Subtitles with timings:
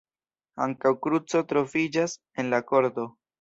[0.65, 3.07] Ankaŭ kruco troviĝas en la korto.